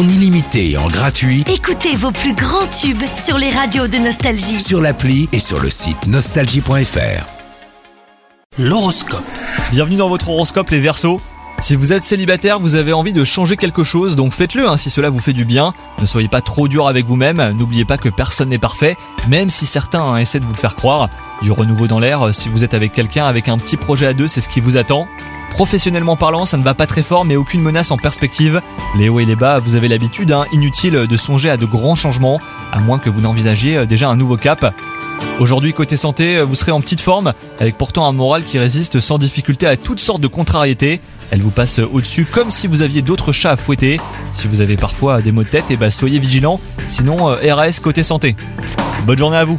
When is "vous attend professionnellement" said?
24.60-26.16